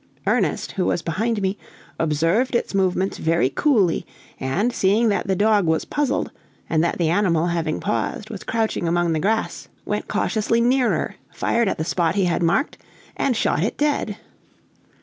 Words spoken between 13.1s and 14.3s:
and shot it dead.